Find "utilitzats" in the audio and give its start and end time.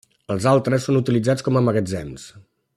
1.01-1.47